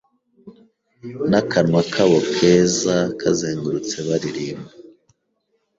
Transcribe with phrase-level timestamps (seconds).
[1.31, 4.71] Nakanwa kabo keza kazengurutse baririmba